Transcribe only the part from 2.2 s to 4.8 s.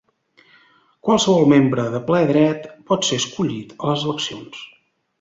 dret pot ser escollit a les eleccions.